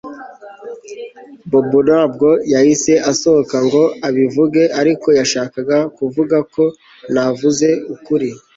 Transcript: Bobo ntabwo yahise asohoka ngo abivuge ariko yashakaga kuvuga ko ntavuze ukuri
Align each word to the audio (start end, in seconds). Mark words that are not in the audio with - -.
Bobo 1.49 1.79
ntabwo 1.87 2.27
yahise 2.53 2.93
asohoka 3.11 3.57
ngo 3.65 3.83
abivuge 4.07 4.63
ariko 4.81 5.07
yashakaga 5.19 5.77
kuvuga 5.97 6.37
ko 6.53 6.63
ntavuze 7.13 7.67
ukuri 7.93 8.29